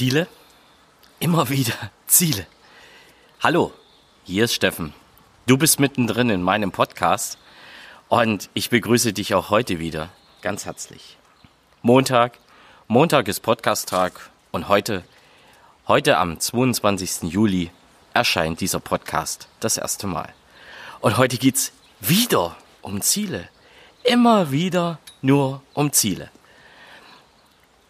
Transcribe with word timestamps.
Ziele? 0.00 0.28
Immer 1.18 1.50
wieder 1.50 1.74
Ziele. 2.06 2.46
Hallo, 3.42 3.74
hier 4.24 4.44
ist 4.44 4.54
Steffen. 4.54 4.94
Du 5.44 5.58
bist 5.58 5.78
mittendrin 5.78 6.30
in 6.30 6.40
meinem 6.40 6.72
Podcast 6.72 7.36
und 8.08 8.48
ich 8.54 8.70
begrüße 8.70 9.12
dich 9.12 9.34
auch 9.34 9.50
heute 9.50 9.78
wieder 9.78 10.08
ganz 10.40 10.64
herzlich. 10.64 11.18
Montag, 11.82 12.38
Montag 12.88 13.28
ist 13.28 13.40
Podcast-Tag 13.40 14.30
und 14.52 14.68
heute, 14.68 15.04
heute 15.86 16.16
am 16.16 16.40
22. 16.40 17.30
Juli 17.30 17.70
erscheint 18.14 18.62
dieser 18.62 18.80
Podcast 18.80 19.48
das 19.60 19.76
erste 19.76 20.06
Mal. 20.06 20.32
Und 21.02 21.18
heute 21.18 21.36
geht's 21.36 21.72
wieder 22.00 22.56
um 22.80 23.02
Ziele. 23.02 23.50
Immer 24.04 24.50
wieder 24.50 24.98
nur 25.20 25.60
um 25.74 25.92
Ziele. 25.92 26.30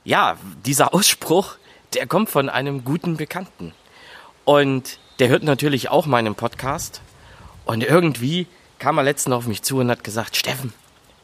Ja, 0.02 0.38
dieser 0.64 0.92
Ausspruch, 0.92 1.59
der 1.94 2.06
kommt 2.06 2.30
von 2.30 2.48
einem 2.48 2.84
guten 2.84 3.16
Bekannten. 3.16 3.72
Und 4.44 4.98
der 5.18 5.28
hört 5.28 5.42
natürlich 5.42 5.88
auch 5.88 6.06
meinen 6.06 6.34
Podcast. 6.34 7.00
Und 7.64 7.82
irgendwie 7.84 8.46
kam 8.78 8.98
er 8.98 9.04
letztens 9.04 9.34
auf 9.34 9.46
mich 9.46 9.62
zu 9.62 9.78
und 9.78 9.90
hat 9.90 10.04
gesagt, 10.04 10.36
Steffen, 10.36 10.72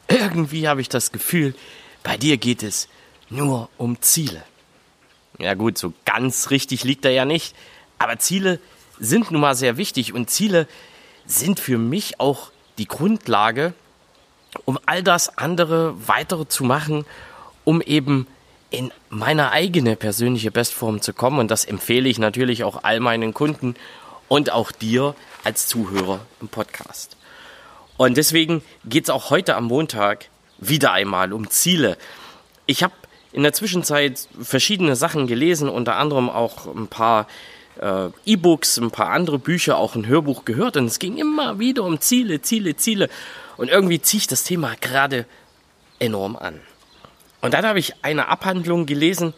irgendwie 0.07 0.67
habe 0.67 0.81
ich 0.81 0.89
das 0.89 1.11
Gefühl, 1.11 1.55
bei 2.03 2.17
dir 2.17 2.37
geht 2.37 2.63
es 2.63 2.87
nur 3.29 3.69
um 3.77 4.01
Ziele. 4.01 4.43
Ja 5.39 5.53
gut, 5.53 5.77
so 5.77 5.93
ganz 6.05 6.49
richtig 6.49 6.83
liegt 6.83 7.05
er 7.05 7.11
ja 7.11 7.25
nicht. 7.25 7.55
Aber 7.99 8.17
Ziele 8.19 8.59
sind 8.99 9.31
nun 9.31 9.41
mal 9.41 9.55
sehr 9.55 9.77
wichtig 9.77 10.13
und 10.13 10.29
Ziele 10.29 10.67
sind 11.25 11.59
für 11.59 11.77
mich 11.77 12.19
auch 12.19 12.51
die 12.77 12.87
Grundlage, 12.87 13.73
um 14.65 14.79
all 14.85 15.03
das 15.03 15.37
andere 15.37 15.95
weitere 16.07 16.47
zu 16.47 16.63
machen, 16.63 17.05
um 17.65 17.81
eben 17.81 18.27
in 18.69 18.91
meine 19.09 19.51
eigene 19.51 19.95
persönliche 19.95 20.51
Bestform 20.51 21.01
zu 21.01 21.13
kommen. 21.13 21.39
Und 21.39 21.51
das 21.51 21.65
empfehle 21.65 22.09
ich 22.09 22.19
natürlich 22.19 22.63
auch 22.63 22.83
all 22.83 22.99
meinen 22.99 23.33
Kunden 23.33 23.75
und 24.27 24.51
auch 24.51 24.71
dir 24.71 25.15
als 25.43 25.67
Zuhörer 25.67 26.19
im 26.41 26.49
Podcast. 26.49 27.17
Und 27.97 28.17
deswegen 28.17 28.61
geht 28.85 29.05
es 29.05 29.09
auch 29.09 29.29
heute 29.29 29.55
am 29.55 29.65
Montag 29.65 30.25
wieder 30.59 30.91
einmal 30.91 31.33
um 31.33 31.49
Ziele. 31.49 31.97
Ich 32.65 32.83
habe 32.83 32.93
in 33.31 33.43
der 33.43 33.53
Zwischenzeit 33.53 34.27
verschiedene 34.39 34.95
Sachen 34.95 35.27
gelesen, 35.27 35.69
unter 35.69 35.95
anderem 35.95 36.29
auch 36.29 36.67
ein 36.73 36.87
paar 36.87 37.27
äh, 37.79 38.09
E-Books, 38.25 38.77
ein 38.77 38.91
paar 38.91 39.09
andere 39.09 39.39
Bücher, 39.39 39.77
auch 39.77 39.95
ein 39.95 40.07
Hörbuch 40.07 40.45
gehört. 40.45 40.77
Und 40.77 40.85
es 40.85 40.99
ging 40.99 41.17
immer 41.17 41.59
wieder 41.59 41.83
um 41.83 41.99
Ziele, 41.99 42.41
Ziele, 42.41 42.75
Ziele. 42.75 43.09
Und 43.57 43.69
irgendwie 43.69 44.01
ziehe 44.01 44.19
ich 44.19 44.27
das 44.27 44.43
Thema 44.43 44.75
gerade 44.79 45.25
enorm 45.99 46.35
an. 46.35 46.59
Und 47.41 47.53
dann 47.53 47.65
habe 47.65 47.79
ich 47.79 47.93
eine 48.03 48.27
Abhandlung 48.27 48.85
gelesen, 48.85 49.33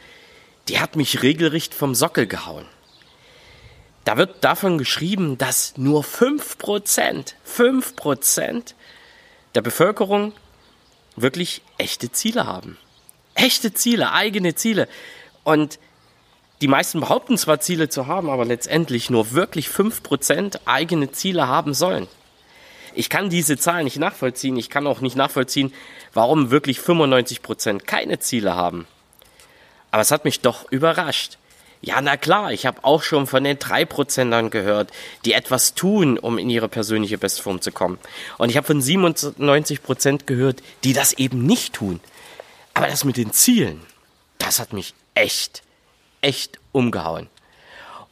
die 0.68 0.80
hat 0.80 0.96
mich 0.96 1.24
regelrecht 1.24 1.74
vom 1.74 1.96
Sockel 1.96 2.28
gehauen. 2.28 2.66
Da 4.06 4.18
wird 4.18 4.44
davon 4.44 4.78
geschrieben, 4.78 5.38
dass 5.38 5.78
nur 5.78 6.04
5%, 6.04 7.34
5% 7.46 8.74
der 9.56 9.62
Bevölkerung 9.62 10.34
wirklich 11.16 11.62
echte 11.78 12.12
Ziele 12.12 12.46
haben. 12.46 12.78
Echte 13.36 13.74
Ziele, 13.74 14.12
eigene 14.14 14.56
Ziele. 14.56 14.88
Und 15.44 15.80
die 16.62 16.68
meisten 16.68 17.00
behaupten 17.00 17.38
zwar 17.38 17.60
Ziele 17.60 17.90
zu 17.90 18.08
haben, 18.08 18.30
aber 18.30 18.46
letztendlich 18.46 19.10
nur 19.10 19.32
wirklich 19.32 19.68
5% 19.68 20.60
eigene 20.66 21.12
Ziele 21.12 21.48
haben 21.48 21.74
sollen. 21.74 22.08
Ich 23.00 23.10
kann 23.10 23.30
diese 23.30 23.58
Zahl 23.58 23.86
nicht 23.86 23.98
nachvollziehen. 23.98 24.58
Ich 24.58 24.70
kann 24.70 24.86
auch 24.86 25.00
nicht 25.00 25.16
nachvollziehen, 25.16 25.72
warum 26.14 26.52
wirklich 26.52 26.82
95 26.82 27.42
Prozent 27.42 27.88
keine 27.88 28.20
Ziele 28.20 28.56
haben. 28.56 28.88
Aber 29.90 30.02
es 30.02 30.12
hat 30.12 30.26
mich 30.26 30.42
doch 30.42 30.70
überrascht. 30.70 31.38
Ja, 31.80 32.02
na 32.02 32.18
klar, 32.18 32.52
ich 32.52 32.66
habe 32.66 32.84
auch 32.84 33.02
schon 33.02 33.26
von 33.26 33.46
den 33.46 33.58
drei 33.58 33.86
Prozentern 33.86 34.50
gehört, 34.50 34.92
die 35.24 35.32
etwas 35.32 35.76
tun, 35.76 36.20
um 36.20 36.38
in 36.38 36.50
ihre 36.50 36.68
persönliche 36.68 37.18
Bestform 37.18 37.62
zu 37.62 37.72
kommen. 37.72 38.00
Und 38.38 38.50
ich 38.50 38.58
habe 38.58 38.68
von 38.68 38.82
97 38.82 39.82
Prozent 39.82 40.28
gehört, 40.28 40.62
die 40.84 40.92
das 40.92 41.14
eben 41.14 41.46
nicht 41.46 41.76
tun. 41.76 42.02
Aber 42.74 42.88
das 42.88 43.06
mit 43.06 43.16
den 43.16 43.32
Zielen, 43.32 43.80
das 44.40 44.60
hat 44.60 44.74
mich 44.74 44.94
echt, 45.16 45.64
echt 46.20 46.60
umgehauen. 46.74 47.30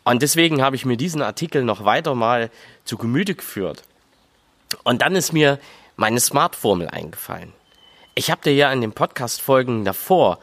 Und 0.06 0.22
deswegen 0.22 0.62
habe 0.62 0.78
ich 0.78 0.86
mir 0.86 0.96
diesen 0.96 1.22
Artikel 1.22 1.66
noch 1.66 1.84
weiter 1.84 2.16
mal 2.16 2.50
zu 2.86 2.96
Gemüte 2.96 3.36
geführt. 3.36 3.84
Und 4.84 5.02
dann 5.02 5.16
ist 5.16 5.34
mir 5.34 5.60
meine 5.96 6.20
Smart-Formel 6.20 6.90
eingefallen. 6.90 7.54
Ich 8.16 8.32
habe 8.32 8.42
dir 8.42 8.54
ja 8.54 8.72
in 8.72 8.82
den 8.82 8.94
Podcast-Folgen 8.94 9.86
davor 9.86 10.40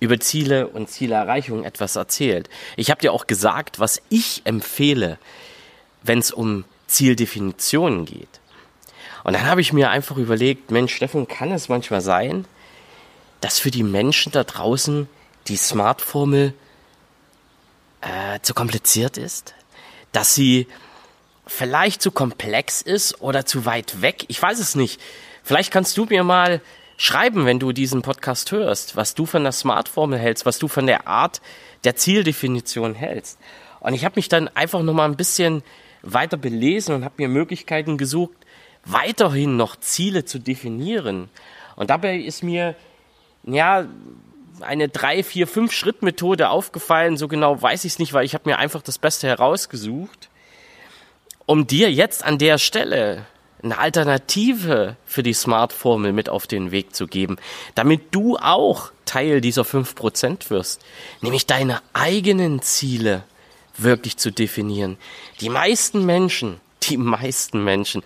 über 0.00 0.20
Ziele 0.20 0.68
und 0.68 0.90
Zielerreichung 0.90 1.64
etwas 1.64 1.96
erzählt. 1.96 2.48
Ich 2.76 2.90
habe 2.90 3.00
dir 3.00 3.12
auch 3.12 3.26
gesagt, 3.26 3.80
was 3.80 4.02
ich 4.08 4.42
empfehle, 4.44 5.18
wenn 6.02 6.18
es 6.18 6.30
um 6.30 6.64
Zieldefinitionen 6.86 8.04
geht. 8.04 8.40
Und 9.24 9.32
dann 9.32 9.46
habe 9.46 9.60
ich 9.60 9.72
mir 9.72 9.90
einfach 9.90 10.18
überlegt, 10.18 10.70
Mensch, 10.70 10.94
Steffen, 10.94 11.26
kann 11.26 11.50
es 11.50 11.68
manchmal 11.68 12.00
sein, 12.00 12.44
dass 13.40 13.58
für 13.58 13.70
die 13.70 13.82
Menschen 13.82 14.32
da 14.32 14.44
draußen 14.44 15.08
die 15.48 15.56
Smart-Formel 15.56 16.54
äh, 18.02 18.40
zu 18.42 18.54
kompliziert 18.54 19.18
ist? 19.18 19.54
Dass 20.12 20.34
sie 20.34 20.68
vielleicht 21.46 22.02
zu 22.02 22.10
komplex 22.10 22.82
ist 22.82 23.20
oder 23.20 23.46
zu 23.46 23.64
weit 23.64 24.02
weg. 24.02 24.24
Ich 24.28 24.40
weiß 24.40 24.58
es 24.58 24.74
nicht. 24.74 25.00
Vielleicht 25.42 25.72
kannst 25.72 25.96
du 25.96 26.04
mir 26.06 26.24
mal 26.24 26.60
schreiben, 26.96 27.46
wenn 27.46 27.58
du 27.58 27.72
diesen 27.72 28.02
Podcast 28.02 28.50
hörst, 28.52 28.96
was 28.96 29.14
du 29.14 29.26
von 29.26 29.44
der 29.44 29.52
Smart-Formel 29.52 30.18
hältst, 30.18 30.46
was 30.46 30.58
du 30.58 30.66
von 30.66 30.86
der 30.86 31.06
Art 31.06 31.40
der 31.84 31.94
Zieldefinition 31.94 32.94
hältst. 32.94 33.38
Und 33.80 33.94
ich 33.94 34.04
habe 34.04 34.16
mich 34.16 34.28
dann 34.28 34.48
einfach 34.48 34.82
noch 34.82 34.94
mal 34.94 35.04
ein 35.04 35.16
bisschen 35.16 35.62
weiter 36.02 36.36
belesen 36.36 36.94
und 36.94 37.04
habe 37.04 37.14
mir 37.18 37.28
Möglichkeiten 37.28 37.98
gesucht, 37.98 38.34
weiterhin 38.84 39.56
noch 39.56 39.76
Ziele 39.76 40.24
zu 40.24 40.38
definieren. 40.38 41.28
Und 41.76 41.90
dabei 41.90 42.16
ist 42.16 42.42
mir 42.42 42.74
ja 43.44 43.86
eine 44.60 44.88
drei, 44.88 45.22
vier, 45.22 45.46
fünf 45.46 45.72
Schritt 45.72 46.02
Methode 46.02 46.48
aufgefallen. 46.48 47.16
So 47.16 47.28
genau 47.28 47.60
weiß 47.60 47.84
ich 47.84 47.92
es 47.92 47.98
nicht, 47.98 48.14
weil 48.14 48.24
ich 48.24 48.34
habe 48.34 48.48
mir 48.48 48.58
einfach 48.58 48.82
das 48.82 48.98
Beste 48.98 49.28
herausgesucht 49.28 50.30
um 51.46 51.66
dir 51.66 51.90
jetzt 51.92 52.24
an 52.24 52.38
der 52.38 52.58
Stelle 52.58 53.26
eine 53.62 53.78
Alternative 53.78 54.96
für 55.06 55.22
die 55.22 55.32
Smart-Formel 55.32 56.12
mit 56.12 56.28
auf 56.28 56.46
den 56.46 56.70
Weg 56.70 56.94
zu 56.94 57.06
geben, 57.06 57.36
damit 57.74 58.14
du 58.14 58.36
auch 58.36 58.92
Teil 59.06 59.40
dieser 59.40 59.62
5% 59.62 60.50
wirst, 60.50 60.84
nämlich 61.20 61.46
deine 61.46 61.80
eigenen 61.92 62.60
Ziele 62.60 63.24
wirklich 63.78 64.16
zu 64.16 64.30
definieren. 64.30 64.98
Die 65.40 65.48
meisten 65.48 66.04
Menschen, 66.04 66.60
die 66.82 66.96
meisten 66.96 67.62
Menschen, 67.64 68.02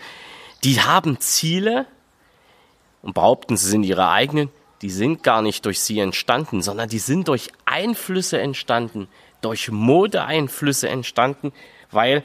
die 0.63 0.81
haben 0.81 1.21
Ziele 1.21 1.87
und 3.03 3.15
behaupten, 3.15 3.57
sie 3.57 3.69
sind 3.69 3.83
ihre 3.83 4.09
eigenen, 4.11 4.51
die 4.83 4.91
sind 4.91 5.23
gar 5.23 5.43
nicht 5.43 5.65
durch 5.67 5.81
sie 5.81 5.99
entstanden, 5.99 6.63
sondern 6.63 6.89
die 6.89 6.99
sind 6.99 7.29
durch 7.29 7.51
Einflüsse 7.65 8.41
entstanden, 8.41 9.09
durch 9.41 9.71
Modeeinflüsse 9.71 10.89
entstanden, 10.89 11.53
weil 11.91 12.25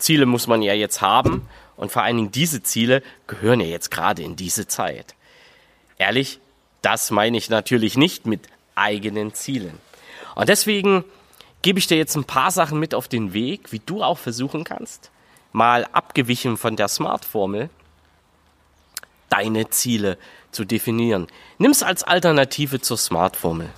Ziele 0.00 0.26
muss 0.26 0.46
man 0.46 0.62
ja 0.62 0.74
jetzt 0.74 1.00
haben 1.00 1.48
und 1.76 1.92
vor 1.92 2.02
allen 2.02 2.16
Dingen 2.16 2.32
diese 2.32 2.62
Ziele 2.62 3.02
gehören 3.26 3.60
ja 3.60 3.66
jetzt 3.66 3.90
gerade 3.90 4.22
in 4.22 4.36
diese 4.36 4.66
Zeit. 4.66 5.14
Ehrlich, 5.98 6.40
das 6.82 7.10
meine 7.10 7.36
ich 7.36 7.50
natürlich 7.50 7.96
nicht 7.96 8.26
mit 8.26 8.48
eigenen 8.74 9.34
Zielen. 9.34 9.78
Und 10.34 10.48
deswegen 10.48 11.04
gebe 11.62 11.78
ich 11.78 11.86
dir 11.86 11.96
jetzt 11.96 12.16
ein 12.16 12.24
paar 12.24 12.50
Sachen 12.50 12.78
mit 12.78 12.94
auf 12.94 13.08
den 13.08 13.32
Weg, 13.32 13.72
wie 13.72 13.80
du 13.80 14.02
auch 14.02 14.18
versuchen 14.18 14.64
kannst, 14.64 15.10
mal 15.52 15.86
abgewichen 15.92 16.56
von 16.56 16.76
der 16.76 16.88
Smart-Formel, 16.88 17.68
deine 19.28 19.70
Ziele 19.70 20.18
zu 20.52 20.64
definieren. 20.64 21.26
Nimm 21.58 21.70
es 21.70 21.82
als 21.82 22.02
Alternative 22.02 22.80
zur 22.80 22.96
Smart-Formel. 22.96 23.68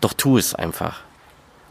Doch 0.00 0.12
tu 0.12 0.36
es 0.36 0.54
einfach 0.54 1.00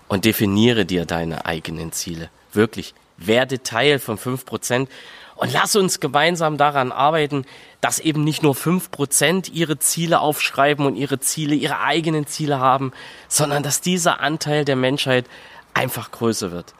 und 0.08 0.26
definiere 0.26 0.86
dir 0.86 1.06
deine 1.06 1.46
eigenen 1.46 1.92
Ziele. 1.92 2.30
Wirklich, 2.56 2.94
werde 3.18 3.64
Teil 3.64 4.00
von 4.00 4.18
5% 4.18 4.88
und 5.36 5.52
lass 5.52 5.76
uns 5.76 6.00
gemeinsam 6.00 6.58
daran 6.58 6.92
arbeiten, 6.92 7.46
dass 7.82 8.00
eben 8.00 8.24
nicht 8.24 8.42
nur 8.42 8.56
5% 8.56 9.52
ihre 9.52 9.78
Ziele 9.78 10.20
aufschreiben 10.20 10.86
und 10.86 10.96
ihre 10.96 11.20
Ziele, 11.20 11.56
ihre 11.56 11.82
eigenen 11.82 12.26
Ziele 12.26 12.60
haben, 12.60 12.94
sondern 13.28 13.62
dass 13.62 13.82
dieser 13.82 14.22
Anteil 14.22 14.64
der 14.66 14.78
Menschheit 14.78 15.26
einfach 15.74 16.12
größer 16.12 16.52
wird. 16.52 16.74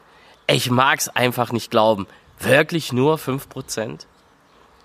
Ich 0.46 0.70
mag 0.70 0.98
es 0.98 1.08
einfach 1.08 1.52
nicht 1.52 1.70
glauben. 1.70 2.06
Wirklich 2.38 2.92
nur 2.92 3.16
5%? 3.16 4.06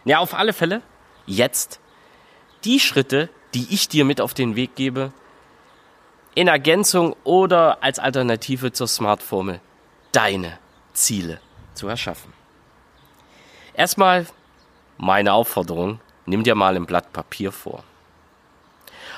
Ja, 0.05 0.19
auf 0.19 0.33
alle 0.33 0.53
Fälle. 0.53 0.81
Jetzt. 1.25 1.79
Die 2.65 2.79
Schritte, 2.79 3.29
die 3.53 3.67
ich 3.69 3.87
dir 3.87 4.05
mit 4.05 4.19
auf 4.19 4.33
den 4.33 4.55
Weg 4.55 4.75
gebe, 4.75 5.13
in 6.35 6.47
Ergänzung 6.47 7.15
oder 7.23 7.83
als 7.83 7.99
Alternative 7.99 8.71
zur 8.71 8.87
Smart-Formel. 8.87 9.59
Deine 10.11 10.60
Ziele 10.93 11.39
zu 11.73 11.87
erschaffen. 11.87 12.33
Erstmal 13.73 14.27
meine 14.97 15.33
Aufforderung, 15.33 15.99
nimm 16.25 16.43
dir 16.43 16.55
mal 16.55 16.75
ein 16.75 16.85
Blatt 16.85 17.13
Papier 17.13 17.51
vor. 17.51 17.83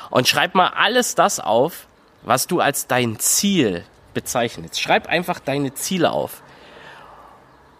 Und 0.09 0.27
schreib 0.27 0.55
mal 0.55 0.69
alles 0.69 1.15
das 1.15 1.39
auf, 1.39 1.87
was 2.21 2.47
du 2.47 2.59
als 2.59 2.87
dein 2.87 3.19
Ziel 3.19 3.83
bezeichnest. 4.13 4.79
Schreib 4.79 5.07
einfach 5.07 5.39
deine 5.39 5.73
Ziele 5.73 6.11
auf. 6.11 6.43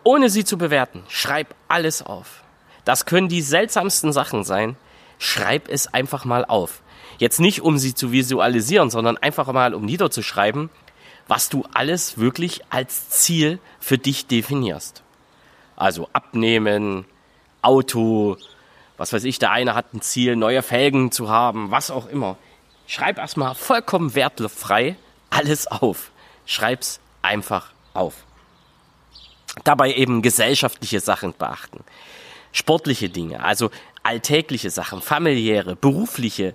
Ohne 0.04 0.30
sie 0.30 0.44
zu 0.44 0.58
bewerten. 0.58 1.04
Schreib 1.08 1.56
alles 1.68 2.02
auf. 2.02 2.44
Das 2.86 3.06
können 3.06 3.30
die 3.30 3.42
seltsamsten 3.42 4.12
Sachen 4.12 4.44
sein. 4.44 4.76
Schreib 5.18 5.70
es 5.70 5.94
einfach 5.94 6.26
mal 6.26 6.44
auf. 6.44 6.82
Jetzt 7.20 7.40
nicht, 7.40 7.62
um 7.62 7.78
sie 7.78 7.94
zu 7.94 8.12
visualisieren, 8.12 8.90
sondern 8.90 9.18
einfach 9.18 9.52
mal, 9.54 9.74
um 9.74 9.86
niederzuschreiben, 9.86 10.70
was 11.28 11.50
du 11.50 11.66
alles 11.74 12.18
wirklich 12.18 12.62
als 12.70 13.10
Ziel 13.10 13.60
für 13.80 13.98
dich 13.98 14.28
definierst. 14.28 15.04
Also 15.76 16.10
abnehmen, 16.14 17.06
Auto, 17.62 18.38
was 18.98 19.14
weiß 19.14 19.24
ich, 19.24 19.40
der 19.40 19.52
eine 19.52 19.76
hat 19.76 19.94
ein 19.94 20.02
Ziel, 20.02 20.36
neue 20.36 20.62
Felgen 20.62 21.12
zu 21.12 21.30
haben, 21.30 21.72
was 21.72 21.92
auch 21.92 22.08
immer. 22.08 22.38
Schreib 22.88 23.18
erstmal 23.18 23.56
vollkommen 23.56 24.16
wertfrei 24.16 24.98
alles 25.30 25.68
auf. 25.68 26.12
Schreib's 26.46 27.00
einfach 27.22 27.72
auf. 27.94 28.14
Dabei 29.64 29.94
eben 29.94 30.22
gesellschaftliche 30.22 31.00
Sachen 31.00 31.34
beachten. 31.34 31.84
Sportliche 32.52 33.10
Dinge, 33.10 33.44
also 33.44 33.72
alltägliche 34.04 34.70
Sachen, 34.70 35.02
familiäre, 35.02 35.76
berufliche, 35.76 36.54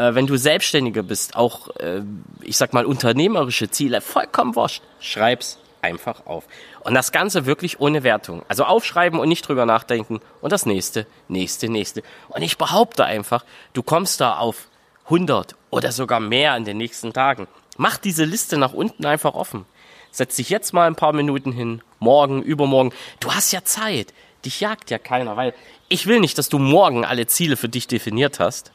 äh, 0.00 0.14
wenn 0.14 0.26
du 0.26 0.36
Selbstständiger 0.36 1.02
bist, 1.02 1.36
auch, 1.36 1.68
äh, 1.76 2.02
ich 2.40 2.56
sag 2.56 2.72
mal, 2.72 2.86
unternehmerische 2.86 3.70
Ziele, 3.70 4.00
vollkommen 4.00 4.56
wurscht. 4.56 4.82
Schreib's 5.00 5.58
einfach 5.82 6.26
auf. 6.26 6.44
Und 6.80 6.94
das 6.94 7.12
Ganze 7.12 7.46
wirklich 7.46 7.80
ohne 7.80 8.02
Wertung. 8.02 8.42
Also 8.48 8.64
aufschreiben 8.64 9.20
und 9.20 9.28
nicht 9.28 9.46
drüber 9.46 9.66
nachdenken. 9.66 10.20
Und 10.40 10.52
das 10.52 10.66
nächste, 10.66 11.06
nächste, 11.28 11.68
nächste. 11.68 12.02
Und 12.28 12.42
ich 12.42 12.56
behaupte 12.56 13.04
einfach, 13.04 13.44
du 13.74 13.82
kommst 13.82 14.20
da 14.20 14.38
auf 14.38 14.68
100 15.04 15.54
oder 15.70 15.92
sogar 15.92 16.20
mehr 16.20 16.56
in 16.56 16.64
den 16.64 16.78
nächsten 16.78 17.12
Tagen. 17.12 17.46
Mach 17.76 17.98
diese 17.98 18.24
Liste 18.24 18.56
nach 18.56 18.72
unten 18.72 19.04
einfach 19.04 19.34
offen. 19.34 19.66
Setz 20.10 20.36
dich 20.36 20.50
jetzt 20.50 20.72
mal 20.72 20.86
ein 20.86 20.96
paar 20.96 21.12
Minuten 21.12 21.52
hin, 21.52 21.82
morgen, 21.98 22.42
übermorgen. 22.42 22.92
Du 23.20 23.32
hast 23.32 23.52
ja 23.52 23.64
Zeit. 23.64 24.12
Dich 24.44 24.60
jagt 24.60 24.90
ja 24.90 24.98
keiner, 24.98 25.36
weil 25.36 25.54
ich 25.88 26.06
will 26.06 26.20
nicht, 26.20 26.38
dass 26.38 26.48
du 26.48 26.58
morgen 26.58 27.04
alle 27.04 27.26
Ziele 27.26 27.56
für 27.56 27.68
dich 27.68 27.86
definiert 27.86 28.40
hast. 28.40 28.72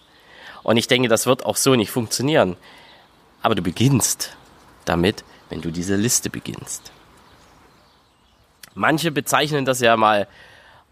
Und 0.66 0.78
ich 0.78 0.88
denke, 0.88 1.10
das 1.10 1.28
wird 1.28 1.46
auch 1.46 1.58
so 1.58 1.76
nicht 1.76 1.92
funktionieren. 1.92 2.58
Aber 3.44 3.54
du 3.54 3.62
beginnst 3.62 4.36
damit, 4.86 5.24
wenn 5.50 5.62
du 5.62 5.70
diese 5.70 5.96
Liste 5.96 6.32
beginnst. 6.32 6.92
Manche 8.74 9.12
bezeichnen 9.12 9.66
das 9.66 9.80
ja 9.80 9.96
mal 9.96 10.28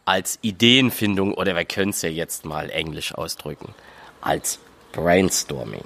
als 0.05 0.37
Ideenfindung 0.43 1.33
oder 1.33 1.55
wir 1.55 1.65
können 1.65 1.89
es 1.89 2.03
ja 2.03 2.09
jetzt 2.09 2.45
mal 2.45 2.69
englisch 2.69 3.15
ausdrücken, 3.15 3.73
als 4.21 4.59
Brainstorming. 4.91 5.85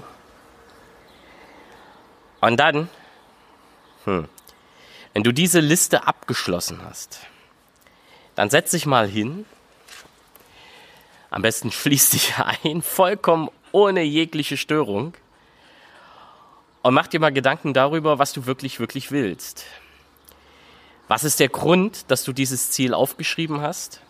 Und 2.41 2.57
dann, 2.57 2.89
hm, 4.03 4.27
wenn 5.13 5.23
du 5.23 5.31
diese 5.31 5.61
Liste 5.61 6.05
abgeschlossen 6.05 6.81
hast, 6.83 7.21
dann 8.35 8.49
setz 8.49 8.71
dich 8.71 8.85
mal 8.85 9.07
hin. 9.07 9.45
Am 11.29 11.41
besten 11.41 11.71
schließ 11.71 12.09
dich 12.09 12.33
ein, 12.63 12.81
vollkommen 12.81 13.49
ohne 13.77 14.01
jegliche 14.01 14.57
Störung. 14.57 15.13
Und 16.81 16.95
mach 16.95 17.05
dir 17.05 17.19
mal 17.19 17.31
Gedanken 17.31 17.75
darüber, 17.75 18.17
was 18.17 18.33
du 18.33 18.47
wirklich, 18.47 18.79
wirklich 18.79 19.11
willst. 19.11 19.65
Was 21.07 21.23
ist 21.23 21.39
der 21.39 21.49
Grund, 21.49 22.09
dass 22.09 22.23
du 22.23 22.33
dieses 22.33 22.71
Ziel 22.71 22.95
aufgeschrieben 22.95 23.61
hast? 23.61 24.01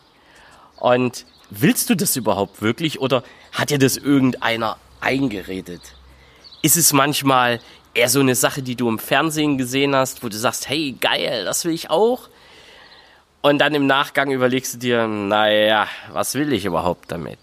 Und 0.78 1.26
willst 1.50 1.90
du 1.90 1.96
das 1.96 2.16
überhaupt 2.16 2.62
wirklich 2.62 3.02
oder 3.02 3.24
hat 3.52 3.70
dir 3.70 3.78
das 3.78 3.98
irgendeiner 3.98 4.78
eingeredet? 5.02 5.82
Ist 6.62 6.78
es 6.78 6.94
manchmal 6.94 7.60
eher 7.94 8.08
so 8.08 8.22
eine 8.22 8.36
Sache, 8.36 8.62
die 8.62 8.78
du 8.78 8.88
im 8.88 9.00
Fernsehen 9.00 9.58
gesehen 9.58 9.94
hast, 9.96 10.24
wo 10.24 10.30
du 10.30 10.38
sagst, 10.38 10.70
hey, 10.70 10.96
geil, 11.02 11.44
das 11.44 11.66
will 11.66 11.74
ich 11.74 11.90
auch? 11.90 12.30
Und 13.42 13.60
dann 13.60 13.76
im 13.76 13.86
Nachgang 13.86 14.32
überlegst 14.32 14.76
du 14.76 14.78
dir, 14.78 15.08
naja, 15.08 15.88
was 16.14 16.36
will 16.36 16.54
ich 16.54 16.64
überhaupt 16.64 17.12
damit? 17.12 17.40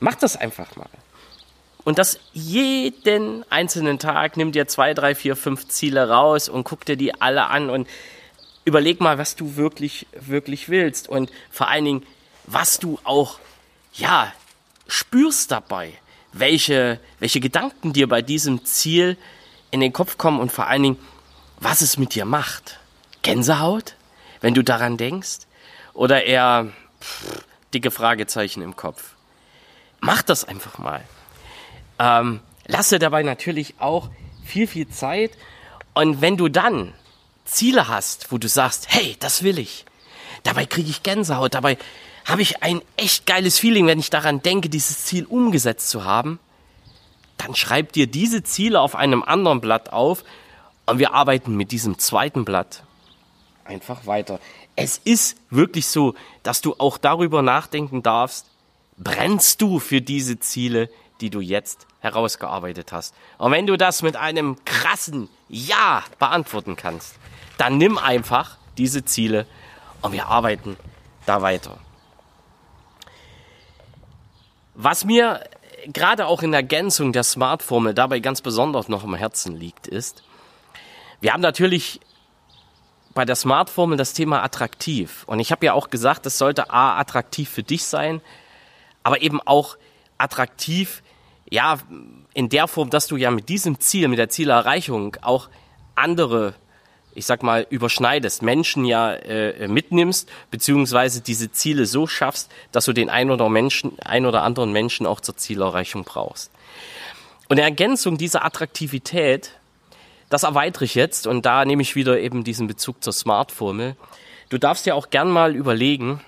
Mach 0.00 0.16
das 0.16 0.36
einfach 0.36 0.76
mal. 0.76 0.88
Und 1.84 1.98
das 1.98 2.20
jeden 2.32 3.44
einzelnen 3.50 3.98
Tag, 3.98 4.36
nimm 4.36 4.52
dir 4.52 4.68
zwei, 4.68 4.94
drei, 4.94 5.14
vier, 5.14 5.34
fünf 5.34 5.68
Ziele 5.68 6.08
raus 6.08 6.48
und 6.48 6.64
guck 6.64 6.84
dir 6.84 6.96
die 6.96 7.20
alle 7.20 7.48
an 7.48 7.70
und 7.70 7.88
überleg 8.64 9.00
mal, 9.00 9.18
was 9.18 9.34
du 9.34 9.56
wirklich, 9.56 10.06
wirklich 10.12 10.68
willst. 10.68 11.08
Und 11.08 11.30
vor 11.50 11.68
allen 11.68 11.84
Dingen, 11.84 12.06
was 12.44 12.78
du 12.78 12.98
auch, 13.04 13.40
ja, 13.94 14.32
spürst 14.86 15.50
dabei. 15.50 15.92
Welche, 16.32 16.98
welche 17.18 17.40
Gedanken 17.40 17.92
dir 17.92 18.08
bei 18.08 18.22
diesem 18.22 18.64
Ziel 18.64 19.18
in 19.70 19.80
den 19.80 19.92
Kopf 19.92 20.16
kommen 20.16 20.40
und 20.40 20.52
vor 20.52 20.66
allen 20.66 20.82
Dingen, 20.82 20.98
was 21.58 21.82
es 21.82 21.98
mit 21.98 22.14
dir 22.14 22.24
macht. 22.24 22.78
Gänsehaut, 23.22 23.96
wenn 24.40 24.54
du 24.54 24.62
daran 24.62 24.96
denkst? 24.96 25.40
Oder 25.94 26.24
eher 26.24 26.72
pff, 27.00 27.44
dicke 27.74 27.90
Fragezeichen 27.90 28.62
im 28.62 28.76
Kopf? 28.76 29.14
Mach 30.00 30.22
das 30.22 30.44
einfach 30.44 30.78
mal. 30.78 31.04
Ähm, 32.02 32.40
lasse 32.66 32.98
dabei 32.98 33.22
natürlich 33.22 33.74
auch 33.78 34.10
viel, 34.44 34.66
viel 34.66 34.88
Zeit. 34.88 35.30
Und 35.94 36.20
wenn 36.20 36.36
du 36.36 36.48
dann 36.48 36.94
Ziele 37.44 37.86
hast, 37.86 38.32
wo 38.32 38.38
du 38.38 38.48
sagst, 38.48 38.86
hey, 38.88 39.16
das 39.20 39.44
will 39.44 39.58
ich, 39.58 39.84
dabei 40.42 40.66
kriege 40.66 40.90
ich 40.90 41.04
Gänsehaut, 41.04 41.54
dabei 41.54 41.78
habe 42.24 42.42
ich 42.42 42.62
ein 42.62 42.82
echt 42.96 43.24
geiles 43.26 43.58
Feeling, 43.58 43.86
wenn 43.86 44.00
ich 44.00 44.10
daran 44.10 44.42
denke, 44.42 44.68
dieses 44.68 45.04
Ziel 45.04 45.26
umgesetzt 45.26 45.90
zu 45.90 46.04
haben, 46.04 46.40
dann 47.38 47.54
schreib 47.54 47.92
dir 47.92 48.08
diese 48.08 48.42
Ziele 48.42 48.80
auf 48.80 48.96
einem 48.96 49.22
anderen 49.22 49.60
Blatt 49.60 49.92
auf 49.92 50.24
und 50.86 50.98
wir 50.98 51.14
arbeiten 51.14 51.56
mit 51.56 51.70
diesem 51.70 51.98
zweiten 51.98 52.44
Blatt 52.44 52.82
einfach 53.64 54.06
weiter. 54.06 54.40
Es 54.74 54.98
ist 54.98 55.36
wirklich 55.50 55.86
so, 55.86 56.14
dass 56.42 56.62
du 56.62 56.74
auch 56.78 56.98
darüber 56.98 57.42
nachdenken 57.42 58.02
darfst, 58.02 58.46
brennst 58.96 59.60
du 59.62 59.78
für 59.78 60.00
diese 60.00 60.40
Ziele, 60.40 60.88
die 61.22 61.30
du 61.30 61.40
jetzt 61.40 61.86
herausgearbeitet 62.00 62.92
hast. 62.92 63.14
Und 63.38 63.52
wenn 63.52 63.66
du 63.66 63.78
das 63.78 64.02
mit 64.02 64.16
einem 64.16 64.62
krassen 64.64 65.28
Ja 65.48 66.02
beantworten 66.18 66.76
kannst, 66.76 67.14
dann 67.56 67.78
nimm 67.78 67.96
einfach 67.96 68.58
diese 68.76 69.04
Ziele 69.04 69.46
und 70.02 70.12
wir 70.12 70.26
arbeiten 70.26 70.76
da 71.24 71.40
weiter. 71.40 71.78
Was 74.74 75.04
mir 75.04 75.48
gerade 75.86 76.26
auch 76.26 76.42
in 76.42 76.52
Ergänzung 76.52 77.12
der 77.12 77.22
Smart-Formel 77.22 77.94
dabei 77.94 78.18
ganz 78.20 78.40
besonders 78.40 78.88
noch 78.88 79.04
am 79.04 79.14
Herzen 79.14 79.56
liegt, 79.56 79.86
ist, 79.86 80.24
wir 81.20 81.32
haben 81.32 81.40
natürlich 81.40 82.00
bei 83.14 83.24
der 83.24 83.36
Smart-Formel 83.36 83.96
das 83.96 84.12
Thema 84.12 84.42
attraktiv. 84.42 85.24
Und 85.26 85.38
ich 85.38 85.52
habe 85.52 85.66
ja 85.66 85.74
auch 85.74 85.90
gesagt, 85.90 86.26
das 86.26 86.38
sollte 86.38 86.70
A, 86.70 86.98
attraktiv 86.98 87.48
für 87.48 87.62
dich 87.62 87.84
sein, 87.84 88.20
aber 89.02 89.22
eben 89.22 89.40
auch 89.40 89.76
attraktiv 90.18 91.02
ja, 91.52 91.78
in 92.32 92.48
der 92.48 92.66
Form, 92.66 92.88
dass 92.88 93.08
du 93.08 93.16
ja 93.16 93.30
mit 93.30 93.50
diesem 93.50 93.78
Ziel, 93.78 94.08
mit 94.08 94.18
der 94.18 94.30
Zielerreichung 94.30 95.18
auch 95.20 95.50
andere, 95.94 96.54
ich 97.14 97.26
sag 97.26 97.42
mal, 97.42 97.66
überschneidest, 97.68 98.40
Menschen 98.40 98.86
ja 98.86 99.12
äh, 99.12 99.68
mitnimmst, 99.68 100.30
beziehungsweise 100.50 101.20
diese 101.20 101.52
Ziele 101.52 101.84
so 101.84 102.06
schaffst, 102.06 102.50
dass 102.72 102.86
du 102.86 102.94
den 102.94 103.10
ein 103.10 103.30
oder, 103.30 103.50
Menschen, 103.50 103.98
ein 104.02 104.24
oder 104.24 104.44
anderen 104.44 104.72
Menschen 104.72 105.04
auch 105.04 105.20
zur 105.20 105.36
Zielerreichung 105.36 106.04
brauchst. 106.04 106.50
Und 107.50 107.58
in 107.58 107.64
Ergänzung 107.64 108.16
dieser 108.16 108.46
Attraktivität, 108.46 109.50
das 110.30 110.44
erweitere 110.44 110.86
ich 110.86 110.94
jetzt 110.94 111.26
und 111.26 111.44
da 111.44 111.66
nehme 111.66 111.82
ich 111.82 111.94
wieder 111.94 112.18
eben 112.18 112.44
diesen 112.44 112.66
Bezug 112.66 113.04
zur 113.04 113.12
Smart-Formel. 113.12 113.94
Du 114.48 114.56
darfst 114.56 114.86
ja 114.86 114.94
auch 114.94 115.10
gern 115.10 115.28
mal 115.28 115.54
überlegen, 115.54 116.22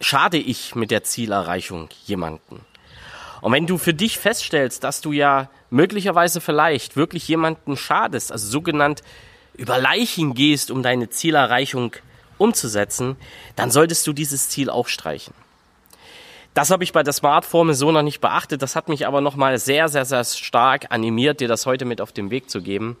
schade 0.00 0.38
ich 0.38 0.76
mit 0.76 0.92
der 0.92 1.02
Zielerreichung 1.02 1.88
jemanden? 2.06 2.64
Und 3.40 3.52
wenn 3.52 3.66
du 3.66 3.78
für 3.78 3.94
dich 3.94 4.18
feststellst, 4.18 4.84
dass 4.84 5.00
du 5.00 5.12
ja 5.12 5.50
möglicherweise 5.70 6.40
vielleicht 6.40 6.96
wirklich 6.96 7.26
jemanden 7.28 7.76
schadest, 7.76 8.32
also 8.32 8.48
sogenannt 8.48 9.02
über 9.54 9.78
Leichen 9.78 10.34
gehst, 10.34 10.70
um 10.70 10.82
deine 10.82 11.10
Zielerreichung 11.10 11.92
umzusetzen, 12.38 13.16
dann 13.56 13.70
solltest 13.70 14.06
du 14.06 14.12
dieses 14.12 14.48
Ziel 14.48 14.70
auch 14.70 14.88
streichen. 14.88 15.34
Das 16.54 16.70
habe 16.70 16.82
ich 16.82 16.92
bei 16.92 17.02
der 17.02 17.12
Smartformel 17.12 17.74
so 17.74 17.92
noch 17.92 18.02
nicht 18.02 18.20
beachtet. 18.20 18.62
Das 18.62 18.74
hat 18.74 18.88
mich 18.88 19.06
aber 19.06 19.20
nochmal 19.20 19.58
sehr, 19.58 19.88
sehr, 19.88 20.04
sehr 20.04 20.24
stark 20.24 20.86
animiert, 20.90 21.40
dir 21.40 21.48
das 21.48 21.64
heute 21.64 21.84
mit 21.84 22.00
auf 22.00 22.12
den 22.12 22.30
Weg 22.30 22.50
zu 22.50 22.60
geben. 22.60 22.96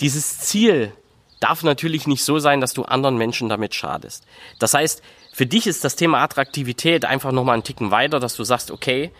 Dieses 0.00 0.38
Ziel 0.38 0.92
darf 1.40 1.62
natürlich 1.62 2.06
nicht 2.06 2.24
so 2.24 2.38
sein, 2.38 2.60
dass 2.60 2.72
du 2.72 2.84
anderen 2.84 3.18
Menschen 3.18 3.48
damit 3.48 3.74
schadest. 3.74 4.24
Das 4.58 4.72
heißt, 4.72 5.02
für 5.32 5.46
dich 5.46 5.66
ist 5.66 5.84
das 5.84 5.96
Thema 5.96 6.22
Attraktivität 6.22 7.04
einfach 7.04 7.32
nochmal 7.32 7.54
einen 7.54 7.64
Ticken 7.64 7.90
weiter, 7.90 8.18
dass 8.18 8.34
du 8.34 8.44
sagst, 8.44 8.70
okay, 8.70 9.12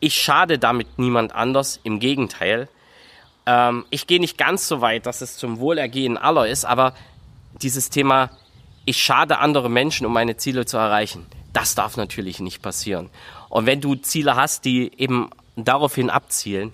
ich 0.00 0.14
schade 0.14 0.58
damit 0.58 0.98
niemand 0.98 1.34
anders, 1.34 1.80
im 1.82 2.00
Gegenteil. 2.00 2.68
Ähm, 3.46 3.84
ich 3.90 4.06
gehe 4.06 4.20
nicht 4.20 4.38
ganz 4.38 4.68
so 4.68 4.80
weit, 4.80 5.06
dass 5.06 5.20
es 5.20 5.36
zum 5.36 5.58
Wohlergehen 5.58 6.16
aller 6.16 6.46
ist, 6.48 6.64
aber 6.64 6.94
dieses 7.62 7.90
Thema, 7.90 8.30
ich 8.84 9.02
schade 9.02 9.38
andere 9.38 9.70
Menschen, 9.70 10.06
um 10.06 10.12
meine 10.12 10.36
Ziele 10.36 10.66
zu 10.66 10.76
erreichen, 10.76 11.26
das 11.52 11.74
darf 11.74 11.96
natürlich 11.96 12.40
nicht 12.40 12.62
passieren. 12.62 13.10
Und 13.48 13.66
wenn 13.66 13.80
du 13.80 13.94
Ziele 13.94 14.36
hast, 14.36 14.64
die 14.64 14.92
eben 14.98 15.30
daraufhin 15.56 16.10
abzielen, 16.10 16.72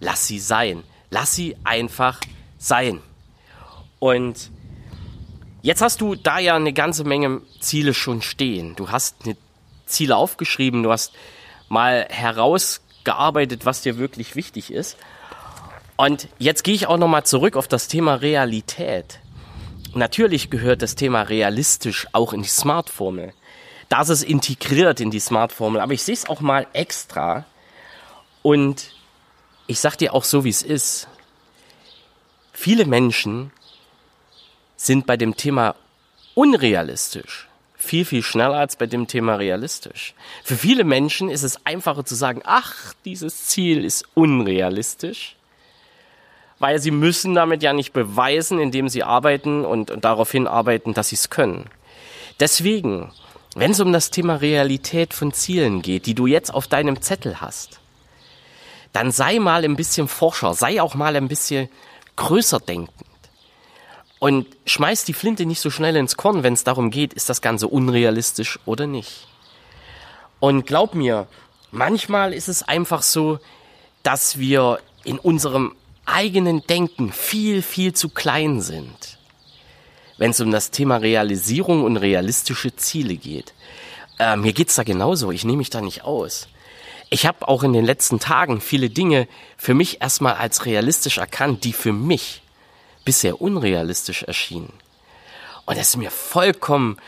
lass 0.00 0.26
sie 0.26 0.38
sein. 0.38 0.84
Lass 1.10 1.34
sie 1.34 1.56
einfach 1.64 2.20
sein. 2.58 3.00
Und 3.98 4.50
jetzt 5.62 5.80
hast 5.80 6.00
du 6.00 6.14
da 6.14 6.38
ja 6.38 6.54
eine 6.54 6.72
ganze 6.72 7.04
Menge 7.04 7.40
Ziele 7.60 7.94
schon 7.94 8.22
stehen. 8.22 8.76
Du 8.76 8.90
hast 8.90 9.16
Ziele 9.86 10.16
aufgeschrieben, 10.16 10.82
du 10.82 10.92
hast 10.92 11.12
mal 11.68 12.06
herausgearbeitet, 12.08 13.66
was 13.66 13.82
dir 13.82 13.98
wirklich 13.98 14.36
wichtig 14.36 14.72
ist. 14.72 14.96
Und 15.96 16.28
jetzt 16.38 16.64
gehe 16.64 16.74
ich 16.74 16.86
auch 16.86 16.96
nochmal 16.96 17.26
zurück 17.26 17.56
auf 17.56 17.68
das 17.68 17.88
Thema 17.88 18.14
Realität. 18.14 19.20
Natürlich 19.94 20.50
gehört 20.50 20.82
das 20.82 20.94
Thema 20.94 21.22
realistisch 21.22 22.06
auch 22.12 22.32
in 22.32 22.42
die 22.42 22.48
Smart-Formel. 22.48 23.32
Das 23.88 24.10
ist 24.10 24.22
integriert 24.22 25.00
in 25.00 25.10
die 25.10 25.18
Smart-Formel, 25.18 25.80
aber 25.80 25.94
ich 25.94 26.02
sehe 26.02 26.14
es 26.14 26.28
auch 26.28 26.40
mal 26.40 26.66
extra. 26.72 27.46
Und 28.42 28.92
ich 29.66 29.80
sag 29.80 29.96
dir 29.96 30.14
auch 30.14 30.24
so, 30.24 30.44
wie 30.44 30.50
es 30.50 30.62
ist. 30.62 31.08
Viele 32.52 32.84
Menschen 32.84 33.50
sind 34.76 35.06
bei 35.06 35.16
dem 35.16 35.36
Thema 35.36 35.74
unrealistisch 36.34 37.47
viel, 37.78 38.04
viel 38.04 38.24
schneller 38.24 38.56
als 38.56 38.76
bei 38.76 38.86
dem 38.86 39.06
Thema 39.06 39.36
realistisch. 39.36 40.14
Für 40.42 40.56
viele 40.56 40.82
Menschen 40.82 41.30
ist 41.30 41.44
es 41.44 41.64
einfacher 41.64 42.04
zu 42.04 42.16
sagen, 42.16 42.42
ach, 42.44 42.92
dieses 43.04 43.46
Ziel 43.46 43.84
ist 43.84 44.04
unrealistisch, 44.14 45.36
weil 46.58 46.80
sie 46.80 46.90
müssen 46.90 47.34
damit 47.34 47.62
ja 47.62 47.72
nicht 47.72 47.92
beweisen, 47.92 48.58
indem 48.58 48.88
sie 48.88 49.04
arbeiten 49.04 49.64
und, 49.64 49.92
und 49.92 50.04
darauf 50.04 50.32
hinarbeiten, 50.32 50.92
dass 50.92 51.10
sie 51.10 51.14
es 51.14 51.30
können. 51.30 51.70
Deswegen, 52.40 53.12
wenn 53.54 53.70
es 53.70 53.80
um 53.80 53.92
das 53.92 54.10
Thema 54.10 54.34
Realität 54.34 55.14
von 55.14 55.32
Zielen 55.32 55.80
geht, 55.80 56.06
die 56.06 56.14
du 56.14 56.26
jetzt 56.26 56.52
auf 56.52 56.66
deinem 56.66 57.00
Zettel 57.00 57.40
hast, 57.40 57.78
dann 58.92 59.12
sei 59.12 59.38
mal 59.38 59.64
ein 59.64 59.76
bisschen 59.76 60.08
Forscher, 60.08 60.52
sei 60.54 60.82
auch 60.82 60.96
mal 60.96 61.14
ein 61.14 61.28
bisschen 61.28 61.68
größer 62.16 62.58
denkend. 62.58 63.06
Und 64.18 64.46
schmeiß 64.66 65.04
die 65.04 65.12
Flinte 65.12 65.46
nicht 65.46 65.60
so 65.60 65.70
schnell 65.70 65.96
ins 65.96 66.16
Korn, 66.16 66.42
wenn 66.42 66.54
es 66.54 66.64
darum 66.64 66.90
geht, 66.90 67.12
ist 67.12 67.28
das 67.28 67.40
Ganze 67.40 67.68
unrealistisch 67.68 68.58
oder 68.64 68.86
nicht. 68.86 69.28
Und 70.40 70.66
glaub 70.66 70.94
mir, 70.94 71.28
manchmal 71.70 72.32
ist 72.32 72.48
es 72.48 72.62
einfach 72.62 73.02
so, 73.02 73.38
dass 74.02 74.38
wir 74.38 74.80
in 75.04 75.18
unserem 75.18 75.74
eigenen 76.04 76.66
Denken 76.66 77.12
viel, 77.12 77.62
viel 77.62 77.92
zu 77.92 78.08
klein 78.08 78.60
sind, 78.60 79.18
wenn 80.16 80.30
es 80.30 80.40
um 80.40 80.50
das 80.50 80.70
Thema 80.70 80.96
Realisierung 80.96 81.84
und 81.84 81.96
realistische 81.96 82.74
Ziele 82.74 83.16
geht. 83.16 83.52
Äh, 84.18 84.36
mir 84.36 84.52
geht's 84.52 84.74
da 84.74 84.82
genauso, 84.82 85.30
ich 85.30 85.44
nehme 85.44 85.58
mich 85.58 85.70
da 85.70 85.80
nicht 85.80 86.02
aus. 86.02 86.48
Ich 87.10 87.26
habe 87.26 87.46
auch 87.48 87.62
in 87.62 87.72
den 87.72 87.84
letzten 87.84 88.20
Tagen 88.20 88.60
viele 88.60 88.90
Dinge 88.90 89.28
für 89.56 89.74
mich 89.74 90.00
erstmal 90.00 90.34
als 90.34 90.66
realistisch 90.66 91.18
erkannt, 91.18 91.64
die 91.64 91.72
für 91.72 91.92
mich 91.92 92.42
bisher 93.04 93.40
unrealistisch 93.40 94.22
erschienen. 94.22 94.72
Und 95.66 95.76
es 95.76 95.88
ist 95.88 95.96
mir 95.96 96.10
vollkommen, 96.10 96.98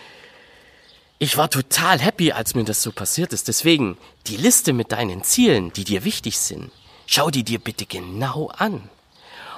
ich 1.19 1.37
war 1.37 1.51
total 1.51 1.99
happy, 1.99 2.33
als 2.33 2.55
mir 2.55 2.65
das 2.65 2.83
so 2.83 2.93
passiert 2.93 3.33
ist. 3.33 3.49
Deswegen, 3.49 3.99
die 4.27 4.37
Liste 4.37 4.73
mit 4.73 4.93
deinen 4.93 5.23
Zielen, 5.23 5.73
die 5.73 5.85
dir 5.85 6.05
wichtig 6.05 6.39
sind, 6.39 6.71
schau 7.07 7.31
die 7.31 7.45
dir 7.45 7.59
bitte 7.59 7.87
genau 7.87 8.49
an. 8.57 8.89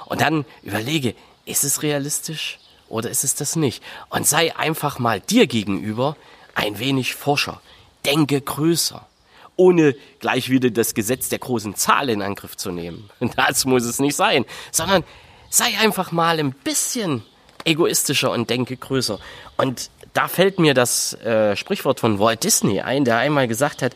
Und 0.05 0.21
dann 0.21 0.45
überlege, 0.61 1.15
ist 1.45 1.63
es 1.63 1.81
realistisch 1.81 2.59
oder 2.89 3.09
ist 3.09 3.23
es 3.23 3.35
das 3.35 3.55
nicht? 3.55 3.81
Und 4.09 4.27
sei 4.27 4.55
einfach 4.55 4.99
mal 4.99 5.19
dir 5.21 5.47
gegenüber 5.47 6.17
ein 6.53 6.79
wenig 6.79 7.15
Forscher. 7.15 7.61
Denke 8.05 8.41
größer 8.41 9.07
ohne 9.55 9.95
gleich 10.19 10.49
wieder 10.49 10.69
das 10.69 10.93
Gesetz 10.93 11.29
der 11.29 11.39
großen 11.39 11.75
Zahl 11.75 12.09
in 12.09 12.21
Angriff 12.21 12.57
zu 12.57 12.71
nehmen. 12.71 13.09
Das 13.35 13.65
muss 13.65 13.83
es 13.83 13.99
nicht 13.99 14.15
sein, 14.15 14.45
sondern 14.71 15.03
sei 15.53 15.77
einfach 15.77 16.11
mal 16.11 16.39
ein 16.39 16.51
bisschen 16.51 17.21
egoistischer 17.63 18.31
und 18.31 18.49
denke 18.49 18.75
größer. 18.75 19.19
Und 19.55 19.91
da 20.13 20.27
fällt 20.27 20.57
mir 20.57 20.73
das 20.73 21.13
äh, 21.21 21.55
Sprichwort 21.55 21.99
von 21.99 22.17
Walt 22.17 22.43
Disney 22.43 22.81
ein, 22.81 23.05
der 23.05 23.17
einmal 23.17 23.47
gesagt 23.47 23.83
hat, 23.83 23.95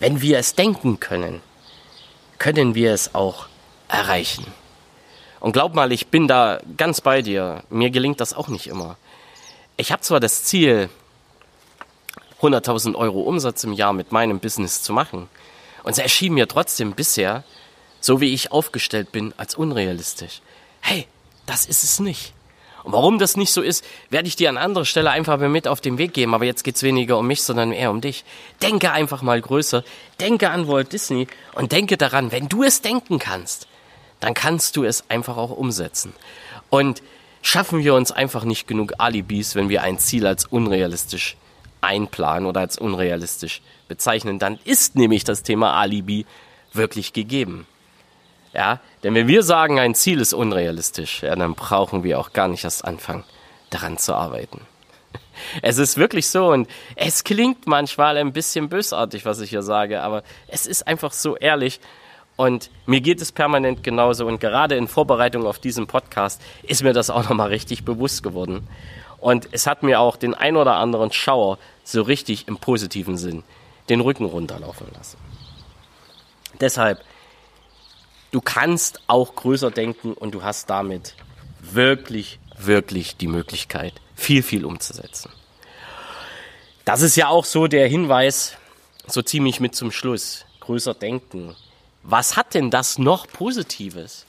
wenn 0.00 0.20
wir 0.20 0.38
es 0.38 0.54
denken 0.54 1.00
können, 1.00 1.40
können 2.38 2.74
wir 2.74 2.92
es 2.92 3.14
auch 3.14 3.46
erreichen. 3.88 4.46
Und 5.40 5.52
glaub 5.52 5.74
mal, 5.74 5.92
ich 5.92 6.08
bin 6.08 6.28
da 6.28 6.60
ganz 6.76 7.00
bei 7.00 7.22
dir. 7.22 7.64
Mir 7.70 7.88
gelingt 7.88 8.20
das 8.20 8.34
auch 8.34 8.48
nicht 8.48 8.66
immer. 8.66 8.98
Ich 9.78 9.92
habe 9.92 10.02
zwar 10.02 10.20
das 10.20 10.44
Ziel, 10.44 10.90
100.000 12.42 12.96
Euro 12.96 13.22
Umsatz 13.22 13.64
im 13.64 13.72
Jahr 13.72 13.94
mit 13.94 14.12
meinem 14.12 14.40
Business 14.40 14.82
zu 14.82 14.92
machen. 14.92 15.30
Und 15.84 15.92
es 15.92 15.98
erschien 15.98 16.34
mir 16.34 16.48
trotzdem 16.48 16.92
bisher, 16.92 17.44
so 18.00 18.20
wie 18.20 18.34
ich 18.34 18.52
aufgestellt 18.52 19.10
bin, 19.10 19.32
als 19.38 19.54
unrealistisch 19.54 20.42
hey, 20.82 21.06
das 21.46 21.64
ist 21.64 21.82
es 21.82 21.98
nicht. 21.98 22.34
Und 22.84 22.92
warum 22.92 23.18
das 23.18 23.36
nicht 23.36 23.52
so 23.52 23.62
ist, 23.62 23.84
werde 24.10 24.28
ich 24.28 24.36
dir 24.36 24.48
an 24.48 24.56
anderer 24.56 24.84
Stelle 24.84 25.10
einfach 25.10 25.38
mit 25.38 25.68
auf 25.68 25.80
den 25.80 25.98
Weg 25.98 26.14
geben. 26.14 26.34
Aber 26.34 26.44
jetzt 26.44 26.64
geht's 26.64 26.82
weniger 26.82 27.16
um 27.18 27.26
mich, 27.26 27.42
sondern 27.42 27.72
eher 27.72 27.90
um 27.90 28.00
dich. 28.00 28.24
Denke 28.60 28.90
einfach 28.92 29.22
mal 29.22 29.40
größer. 29.40 29.84
Denke 30.20 30.50
an 30.50 30.66
Walt 30.66 30.92
Disney 30.92 31.28
und 31.54 31.72
denke 31.72 31.96
daran, 31.96 32.32
wenn 32.32 32.48
du 32.48 32.64
es 32.64 32.82
denken 32.82 33.18
kannst, 33.18 33.68
dann 34.20 34.34
kannst 34.34 34.76
du 34.76 34.84
es 34.84 35.08
einfach 35.08 35.36
auch 35.36 35.50
umsetzen. 35.50 36.12
Und 36.70 37.02
schaffen 37.40 37.84
wir 37.84 37.94
uns 37.94 38.10
einfach 38.10 38.44
nicht 38.44 38.66
genug 38.66 38.94
Alibis, 38.98 39.54
wenn 39.54 39.68
wir 39.68 39.82
ein 39.82 39.98
Ziel 39.98 40.26
als 40.26 40.46
unrealistisch 40.46 41.36
einplanen 41.80 42.46
oder 42.46 42.60
als 42.60 42.78
unrealistisch 42.78 43.60
bezeichnen. 43.88 44.38
Dann 44.38 44.58
ist 44.64 44.96
nämlich 44.96 45.24
das 45.24 45.42
Thema 45.42 45.74
Alibi 45.74 46.26
wirklich 46.72 47.12
gegeben. 47.12 47.66
Ja, 48.54 48.80
denn 49.02 49.14
wenn 49.14 49.28
wir 49.28 49.42
sagen, 49.42 49.78
ein 49.78 49.94
Ziel 49.94 50.20
ist 50.20 50.34
unrealistisch, 50.34 51.22
ja, 51.22 51.34
dann 51.34 51.54
brauchen 51.54 52.04
wir 52.04 52.18
auch 52.18 52.32
gar 52.32 52.48
nicht 52.48 52.64
erst 52.64 52.84
anfangen, 52.84 53.24
daran 53.70 53.98
zu 53.98 54.14
arbeiten. 54.14 54.60
Es 55.62 55.78
ist 55.78 55.96
wirklich 55.96 56.28
so 56.28 56.52
und 56.52 56.68
es 56.94 57.24
klingt 57.24 57.66
manchmal 57.66 58.18
ein 58.18 58.32
bisschen 58.32 58.68
bösartig, 58.68 59.24
was 59.24 59.40
ich 59.40 59.50
hier 59.50 59.62
sage, 59.62 60.02
aber 60.02 60.22
es 60.46 60.66
ist 60.66 60.86
einfach 60.86 61.12
so 61.12 61.36
ehrlich 61.36 61.80
und 62.36 62.70
mir 62.86 63.00
geht 63.00 63.20
es 63.20 63.32
permanent 63.32 63.82
genauso 63.82 64.26
und 64.26 64.40
gerade 64.40 64.76
in 64.76 64.88
Vorbereitung 64.88 65.46
auf 65.46 65.58
diesen 65.58 65.86
Podcast 65.86 66.40
ist 66.62 66.82
mir 66.82 66.92
das 66.92 67.10
auch 67.10 67.28
nochmal 67.28 67.48
richtig 67.48 67.84
bewusst 67.84 68.22
geworden. 68.22 68.68
Und 69.18 69.48
es 69.52 69.66
hat 69.66 69.82
mir 69.82 70.00
auch 70.00 70.16
den 70.16 70.34
ein 70.34 70.56
oder 70.56 70.74
anderen 70.74 71.12
Schauer 71.12 71.58
so 71.84 72.02
richtig 72.02 72.48
im 72.48 72.58
positiven 72.58 73.16
Sinn 73.16 73.42
den 73.88 74.00
Rücken 74.00 74.24
runterlaufen 74.24 74.88
lassen. 74.94 75.18
Deshalb 76.60 77.00
du 78.32 78.40
kannst 78.40 79.00
auch 79.06 79.36
größer 79.36 79.70
denken 79.70 80.14
und 80.14 80.32
du 80.32 80.42
hast 80.42 80.68
damit 80.68 81.14
wirklich, 81.60 82.40
wirklich 82.58 83.16
die 83.16 83.28
Möglichkeit, 83.28 83.94
viel, 84.16 84.42
viel 84.42 84.64
umzusetzen. 84.64 85.30
Das 86.84 87.02
ist 87.02 87.14
ja 87.14 87.28
auch 87.28 87.44
so 87.44 87.68
der 87.68 87.86
Hinweis, 87.86 88.56
so 89.06 89.22
ziemlich 89.22 89.60
mit 89.60 89.76
zum 89.76 89.92
Schluss. 89.92 90.44
Größer 90.58 90.94
denken. 90.94 91.54
Was 92.02 92.36
hat 92.36 92.54
denn 92.54 92.70
das 92.70 92.98
noch 92.98 93.28
Positives? 93.28 94.26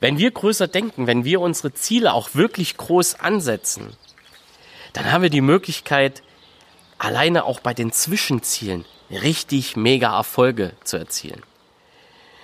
Wenn 0.00 0.18
wir 0.18 0.30
größer 0.30 0.68
denken, 0.68 1.08
wenn 1.08 1.24
wir 1.24 1.40
unsere 1.40 1.72
Ziele 1.74 2.12
auch 2.12 2.34
wirklich 2.34 2.76
groß 2.76 3.16
ansetzen, 3.16 3.96
dann 4.92 5.10
haben 5.10 5.22
wir 5.22 5.30
die 5.30 5.40
Möglichkeit, 5.40 6.22
alleine 6.98 7.44
auch 7.44 7.60
bei 7.60 7.74
den 7.74 7.92
Zwischenzielen 7.92 8.84
richtig 9.10 9.76
mega 9.76 10.16
Erfolge 10.16 10.72
zu 10.84 10.96
erzielen. 10.96 11.42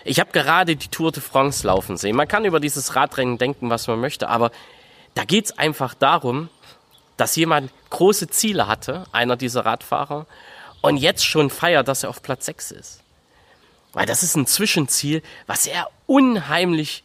Ich 0.04 0.20
habe 0.20 0.32
gerade 0.32 0.76
die 0.76 0.88
Tour 0.88 1.12
de 1.12 1.22
France 1.22 1.66
laufen 1.66 1.96
sehen. 1.96 2.14
Man 2.14 2.28
kann 2.28 2.44
über 2.44 2.60
dieses 2.60 2.94
Radrennen 2.94 3.38
denken, 3.38 3.70
was 3.70 3.86
man 3.86 4.00
möchte, 4.00 4.28
aber 4.28 4.50
da 5.14 5.24
geht's 5.24 5.56
einfach 5.58 5.94
darum, 5.94 6.50
dass 7.16 7.36
jemand 7.36 7.70
große 7.90 8.28
Ziele 8.28 8.66
hatte, 8.66 9.06
einer 9.12 9.36
dieser 9.36 9.64
Radfahrer, 9.64 10.26
und 10.82 10.98
jetzt 10.98 11.24
schon 11.24 11.48
feiert, 11.48 11.88
dass 11.88 12.02
er 12.02 12.10
auf 12.10 12.22
Platz 12.22 12.44
6 12.46 12.72
ist. 12.72 13.00
Weil 13.94 14.04
das 14.04 14.22
ist 14.22 14.36
ein 14.36 14.46
Zwischenziel, 14.46 15.22
was 15.46 15.66
er 15.66 15.88
unheimlich 16.06 17.04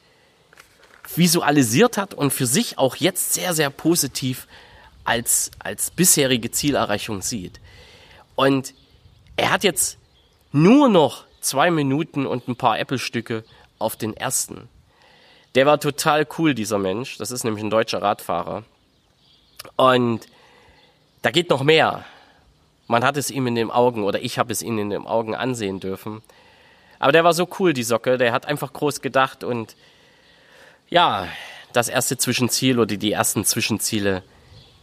visualisiert 1.16 1.98
hat 1.98 2.14
und 2.14 2.32
für 2.32 2.46
sich 2.46 2.78
auch 2.78 2.96
jetzt 2.98 3.34
sehr, 3.34 3.54
sehr 3.54 3.70
positiv 3.70 4.48
als, 5.06 5.52
als 5.60 5.92
bisherige 5.92 6.52
Zielerreichung 6.52 7.22
sieht. 7.22 7.60
Und 8.36 8.74
er 9.38 9.52
hat 9.52 9.64
jetzt 9.64 9.98
nur 10.52 10.90
noch 10.90 11.26
zwei 11.42 11.72
Minuten 11.72 12.26
und 12.26 12.48
ein 12.48 12.56
paar 12.56 12.80
Apple-Stücke 12.80 13.44
auf 13.78 13.96
den 13.96 14.16
ersten. 14.16 14.70
Der 15.56 15.66
war 15.66 15.80
total 15.80 16.28
cool, 16.38 16.54
dieser 16.54 16.78
Mensch. 16.78 17.18
Das 17.18 17.32
ist 17.32 17.44
nämlich 17.44 17.64
ein 17.64 17.70
deutscher 17.70 18.02
Radfahrer. 18.02 18.64
Und 19.76 20.28
da 21.22 21.32
geht 21.32 21.50
noch 21.50 21.64
mehr. 21.64 22.06
Man 22.88 23.04
hat 23.04 23.18
es 23.18 23.32
ihm 23.32 23.48
in 23.48 23.56
den 23.56 23.72
Augen 23.72 24.04
oder 24.04 24.22
ich 24.22 24.40
habe 24.40 24.52
es 24.52 24.62
ihm 24.62 24.78
in 24.80 24.90
den 24.90 25.06
Augen 25.06 25.36
ansehen 25.36 25.80
dürfen. 25.80 26.22
Aber 26.98 27.12
der 27.12 27.24
war 27.24 27.34
so 27.34 27.48
cool, 27.60 27.74
die 27.74 27.84
Socke. 27.84 28.18
Der 28.18 28.32
hat 28.32 28.46
einfach 28.46 28.74
groß 28.74 29.02
gedacht 29.02 29.44
und 29.44 29.76
ja, 30.90 31.28
das 31.72 31.88
erste 31.88 32.18
Zwischenziel 32.18 32.80
oder 32.80 32.98
die 32.98 33.12
ersten 33.12 33.46
Zwischenziele 33.46 34.24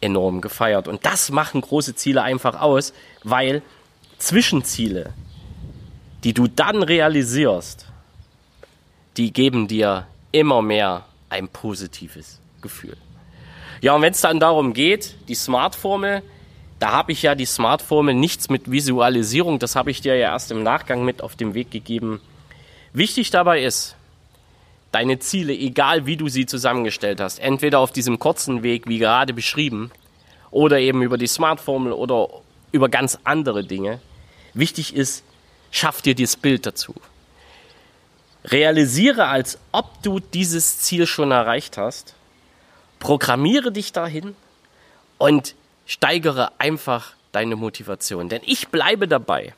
enorm 0.01 0.41
gefeiert. 0.41 0.89
Und 0.89 1.05
das 1.05 1.31
machen 1.31 1.61
große 1.61 1.95
Ziele 1.95 2.23
einfach 2.23 2.61
aus, 2.61 2.93
weil 3.23 3.63
Zwischenziele 4.19 5.13
die 6.25 6.33
du 6.33 6.47
dann 6.47 6.83
realisierst, 6.83 7.87
die 9.17 9.33
geben 9.33 9.69
dir 9.69 10.07
immer 10.33 10.63
mehr 10.63 11.05
ein 11.29 11.49
positives 11.49 12.41
Gefühl. 12.61 12.97
Ja, 13.81 13.95
und 13.95 14.03
wenn 14.03 14.13
es 14.13 14.21
dann 14.21 14.41
darum 14.41 14.73
geht, 14.73 15.17
die 15.29 15.35
Smart-Formel, 15.35 16.23
da 16.79 16.93
habe 16.93 17.13
ich 17.13 17.23
ja 17.23 17.35
die 17.35 17.45
Smart-Formel 17.47 18.15
nichts 18.15 18.49
mit 18.49 18.71
Visualisierung, 18.71 19.59
das 19.59 19.77
habe 19.77 19.91
ich 19.91 20.01
dir 20.01 20.17
ja 20.17 20.33
erst 20.33 20.51
im 20.51 20.63
Nachgang 20.63 21.05
mit 21.05 21.23
auf 21.23 21.37
den 21.37 21.55
Weg 21.55 21.71
gegeben. 21.71 22.21
Wichtig 22.93 23.31
dabei 23.31 23.63
ist, 23.63 23.97
deine 24.93 25.19
Ziele, 25.19 25.53
egal 25.53 26.07
wie 26.07 26.17
du 26.17 26.29
sie 26.29 26.47
zusammengestellt 26.47 27.21
hast, 27.21 27.39
entweder 27.39 27.81
auf 27.81 27.93
diesem 27.93 28.19
kurzen 28.19 28.63
Weg, 28.63 28.89
wie 28.89 28.99
gerade 28.99 29.35
beschrieben, 29.35 29.91
oder 30.51 30.79
eben 30.79 31.03
über 31.03 31.19
die 31.19 31.27
Smart-Formel 31.27 31.93
oder 31.93 32.29
über 32.73 32.89
ganz 32.89 33.19
andere 33.25 33.65
Dinge. 33.65 34.01
Wichtig 34.55 34.95
ist, 34.95 35.23
schaff 35.77 36.03
dir 36.03 36.15
das 36.15 36.37
Bild 36.37 36.67
dazu. 36.67 36.95
Realisiere, 38.45 39.27
als 39.27 39.59
ob 39.73 40.03
du 40.03 40.21
dieses 40.21 40.81
Ziel 40.81 41.07
schon 41.07 41.33
erreicht 41.33 41.77
hast. 41.77 42.15
Programmiere 42.99 43.73
dich 43.73 43.93
dahin 43.93 44.35
und 45.19 45.55
steigere 45.85 46.53
einfach 46.59 47.15
deine 47.33 47.57
Motivation. 47.57 48.29
Denn 48.29 48.41
ich 48.45 48.69
bleibe 48.69 49.09
dabei. 49.09 49.55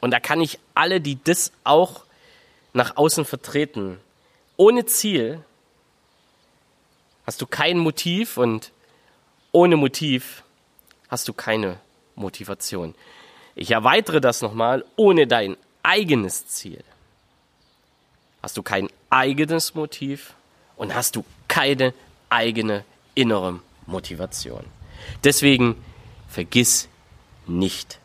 Und 0.00 0.10
da 0.10 0.20
kann 0.20 0.40
ich 0.40 0.58
alle, 0.74 1.00
die 1.00 1.18
das 1.24 1.50
auch 1.64 2.04
nach 2.72 2.96
außen 2.96 3.24
vertreten, 3.24 3.98
ohne 4.56 4.84
Ziel 4.86 5.42
hast 7.26 7.40
du 7.40 7.46
kein 7.46 7.78
Motiv 7.78 8.36
und 8.36 8.70
ohne 9.52 9.76
Motiv 9.76 10.44
hast 11.08 11.26
du 11.28 11.32
keine 11.32 11.78
Motivation. 12.14 12.94
Ich 13.56 13.72
erweitere 13.72 14.20
das 14.20 14.42
nochmal, 14.42 14.84
ohne 14.94 15.26
dein 15.26 15.56
eigenes 15.82 16.46
Ziel 16.46 16.84
hast 18.46 18.56
du 18.56 18.62
kein 18.62 18.88
eigenes 19.10 19.74
Motiv 19.74 20.34
und 20.76 20.94
hast 20.94 21.16
du 21.16 21.24
keine 21.48 21.92
eigene 22.28 22.84
innere 23.16 23.58
Motivation. 23.86 24.64
Deswegen 25.24 25.74
vergiss 26.28 26.86
nicht, 27.48 27.98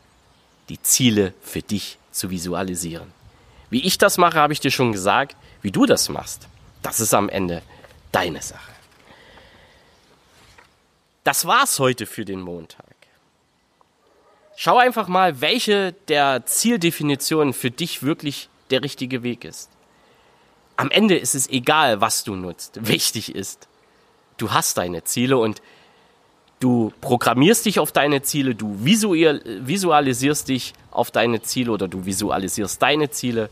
die 0.68 0.82
Ziele 0.82 1.32
für 1.42 1.62
dich 1.62 1.96
zu 2.10 2.30
visualisieren. 2.30 3.12
Wie 3.70 3.86
ich 3.86 3.98
das 3.98 4.18
mache, 4.18 4.40
habe 4.40 4.52
ich 4.52 4.58
dir 4.58 4.72
schon 4.72 4.90
gesagt. 4.90 5.36
Wie 5.60 5.70
du 5.70 5.86
das 5.86 6.08
machst, 6.08 6.48
das 6.82 6.98
ist 6.98 7.14
am 7.14 7.28
Ende 7.28 7.62
deine 8.10 8.42
Sache. 8.42 8.72
Das 11.22 11.46
war's 11.46 11.78
heute 11.78 12.06
für 12.06 12.24
den 12.24 12.40
Montag. 12.40 12.91
Schau 14.56 14.78
einfach 14.78 15.08
mal, 15.08 15.40
welche 15.40 15.92
der 16.08 16.44
Zieldefinitionen 16.46 17.52
für 17.52 17.70
dich 17.70 18.02
wirklich 18.02 18.48
der 18.70 18.82
richtige 18.82 19.22
Weg 19.22 19.44
ist. 19.44 19.70
Am 20.76 20.90
Ende 20.90 21.16
ist 21.16 21.34
es 21.34 21.48
egal, 21.48 22.00
was 22.00 22.24
du 22.24 22.34
nutzt. 22.34 22.78
Wichtig 22.86 23.34
ist, 23.34 23.68
du 24.36 24.52
hast 24.52 24.78
deine 24.78 25.04
Ziele 25.04 25.38
und 25.38 25.62
du 26.60 26.92
programmierst 27.00 27.66
dich 27.66 27.78
auf 27.78 27.92
deine 27.92 28.22
Ziele, 28.22 28.54
du 28.54 28.76
visualisierst 28.84 30.48
dich 30.48 30.72
auf 30.90 31.10
deine 31.10 31.42
Ziele 31.42 31.72
oder 31.72 31.88
du 31.88 32.04
visualisierst 32.04 32.80
deine 32.80 33.10
Ziele 33.10 33.50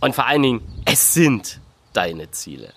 und 0.00 0.14
vor 0.14 0.26
allen 0.26 0.42
Dingen, 0.42 0.82
es 0.84 1.14
sind 1.14 1.60
deine 1.92 2.30
Ziele. 2.30 2.72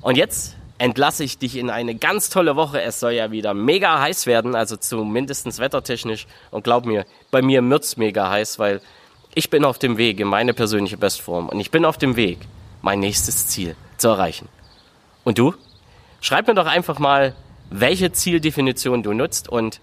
Und 0.00 0.16
jetzt 0.16 0.56
entlasse 0.78 1.24
ich 1.24 1.38
dich 1.38 1.56
in 1.56 1.70
eine 1.70 1.94
ganz 1.94 2.30
tolle 2.30 2.56
Woche. 2.56 2.82
Es 2.82 3.00
soll 3.00 3.12
ja 3.12 3.30
wieder 3.30 3.54
mega 3.54 4.00
heiß 4.00 4.26
werden, 4.26 4.54
also 4.54 4.76
zumindest 4.76 5.58
wettertechnisch. 5.58 6.26
Und 6.50 6.64
glaub 6.64 6.86
mir, 6.86 7.06
bei 7.30 7.42
mir 7.42 7.62
wird's 7.62 7.96
mega 7.96 8.28
heiß, 8.28 8.58
weil 8.58 8.80
ich 9.34 9.50
bin 9.50 9.64
auf 9.64 9.78
dem 9.78 9.98
Weg 9.98 10.20
in 10.20 10.28
meine 10.28 10.54
persönliche 10.54 10.96
Bestform 10.96 11.48
und 11.48 11.60
ich 11.60 11.70
bin 11.70 11.84
auf 11.84 11.98
dem 11.98 12.16
Weg, 12.16 12.38
mein 12.82 13.00
nächstes 13.00 13.48
Ziel 13.48 13.76
zu 13.96 14.08
erreichen. 14.08 14.48
Und 15.24 15.38
du? 15.38 15.54
Schreib 16.20 16.46
mir 16.46 16.54
doch 16.54 16.66
einfach 16.66 16.98
mal, 16.98 17.34
welche 17.70 18.12
Zieldefinition 18.12 19.02
du 19.02 19.12
nutzt 19.12 19.48
und 19.48 19.80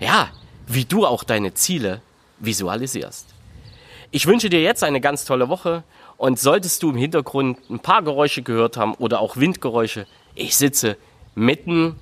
ja, 0.00 0.30
wie 0.66 0.84
du 0.84 1.06
auch 1.06 1.24
deine 1.24 1.54
Ziele 1.54 2.00
visualisierst. 2.38 3.26
Ich 4.10 4.26
wünsche 4.26 4.48
dir 4.48 4.62
jetzt 4.62 4.84
eine 4.84 5.00
ganz 5.00 5.24
tolle 5.24 5.48
Woche 5.48 5.82
und 6.16 6.38
solltest 6.38 6.82
du 6.82 6.90
im 6.90 6.96
Hintergrund 6.96 7.58
ein 7.68 7.80
paar 7.80 8.02
Geräusche 8.02 8.42
gehört 8.42 8.76
haben 8.76 8.94
oder 8.94 9.20
auch 9.20 9.36
Windgeräusche, 9.36 10.06
ich 10.34 10.56
sitze 10.56 10.96
mitten 11.34 11.96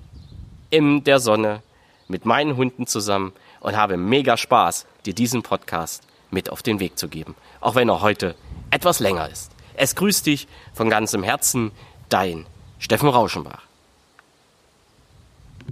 in 0.70 1.04
der 1.04 1.20
Sonne 1.20 1.62
mit 2.08 2.24
meinen 2.24 2.56
Hunden 2.56 2.86
zusammen 2.86 3.32
und 3.60 3.76
habe 3.76 3.96
mega 3.96 4.36
Spaß, 4.36 4.86
dir 5.06 5.14
diesen 5.14 5.42
Podcast 5.42 6.02
mit 6.30 6.50
auf 6.50 6.62
den 6.62 6.80
Weg 6.80 6.98
zu 6.98 7.08
geben, 7.08 7.34
auch 7.60 7.74
wenn 7.74 7.88
er 7.88 8.00
heute 8.00 8.34
etwas 8.70 9.00
länger 9.00 9.28
ist. 9.28 9.52
Es 9.74 9.94
grüßt 9.94 10.26
dich 10.26 10.48
von 10.74 10.90
ganzem 10.90 11.22
Herzen, 11.22 11.72
dein 12.08 12.46
Steffen 12.78 13.08
Rauschenbach. 13.08 13.62